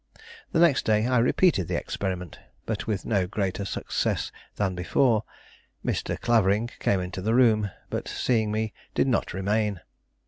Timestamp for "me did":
8.51-9.05